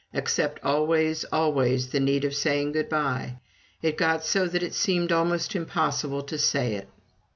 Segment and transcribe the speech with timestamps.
[0.13, 3.35] Except always, always the need of saying good bye:
[3.83, 6.87] it got so that it seemed almost impossible to say it.